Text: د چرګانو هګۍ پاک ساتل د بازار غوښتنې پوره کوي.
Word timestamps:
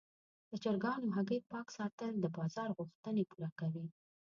د 0.49 0.51
چرګانو 0.63 1.07
هګۍ 1.15 1.39
پاک 1.51 1.67
ساتل 1.77 2.11
د 2.19 2.25
بازار 2.37 2.69
غوښتنې 2.77 3.23
پوره 3.31 3.49
کوي. 3.59 3.85